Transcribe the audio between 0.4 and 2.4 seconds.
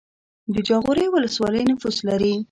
د جاغوری ولسوالۍ نفوس لري